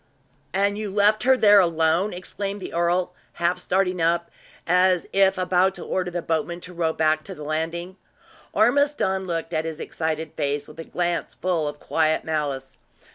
"And 0.51 0.79
you 0.79 0.89
left 0.89 1.21
her 1.25 1.37
there 1.37 1.59
alone?" 1.59 2.11
exclaimed 2.11 2.59
the 2.59 2.73
earl, 2.73 3.13
half 3.33 3.59
starting 3.59 4.01
up, 4.01 4.31
as 4.65 5.07
if 5.13 5.37
about 5.37 5.75
to 5.75 5.83
order 5.85 6.09
the 6.09 6.23
boatman 6.23 6.59
to 6.61 6.73
row 6.73 6.91
back 6.91 7.23
to 7.25 7.35
the 7.35 7.43
landing. 7.43 7.97
Ormiston 8.51 9.27
looked 9.27 9.53
at 9.53 9.63
his 9.65 9.79
excited 9.79 10.33
face 10.33 10.67
with 10.67 10.79
a 10.79 10.85
glance 10.85 11.35
full 11.35 11.67
of 11.67 11.79
quiet 11.79 12.23
malice. 12.23 12.79